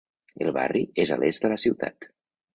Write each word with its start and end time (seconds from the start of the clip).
El 0.45 0.49
barri 0.55 0.81
és 1.03 1.13
a 1.15 1.19
l'est 1.25 1.45
de 1.47 1.53
la 1.55 1.61
ciutat. 1.67 2.11